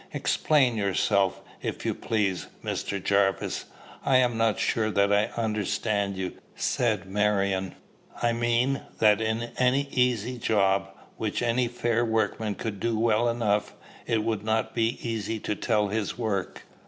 "Explain 0.15 0.77
yourself, 0.77 1.41
if 1.61 1.85
you 1.85 1.93
please, 1.93 2.47
Mr. 2.63 2.99
Jarvis. 3.03 3.65
I 4.03 4.15
am 4.17 4.35
not 4.35 4.57
sure 4.57 4.89
that 4.89 5.13
I 5.13 5.25
understand 5.39 6.17
you," 6.17 6.33
said 6.55 7.05
Marion. 7.05 7.75
"I 8.19 8.33
mean, 8.33 8.81
that, 8.97 9.21
in 9.21 9.51
an 9.59 9.75
easy 9.75 10.39
job, 10.39 10.89
which 11.17 11.43
any 11.43 11.67
fair 11.67 12.03
workman 12.03 12.55
could 12.55 12.79
do 12.79 12.97
well 12.97 13.29
enough, 13.29 13.75
it 14.07 14.23
would 14.23 14.43
not 14.43 14.73
be 14.73 14.97
easy 15.07 15.37
to 15.41 15.53
tell 15.55 15.89
his 15.89 16.17
work. 16.17 16.63